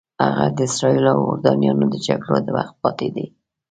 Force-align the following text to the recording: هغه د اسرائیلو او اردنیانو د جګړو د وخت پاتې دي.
هغه 0.25 0.45
د 0.57 0.59
اسرائیلو 0.69 1.11
او 1.19 1.29
اردنیانو 1.31 1.85
د 1.93 1.95
جګړو 2.07 2.35
د 2.43 2.47
وخت 2.57 2.75
پاتې 2.83 3.07
دي. 3.15 3.25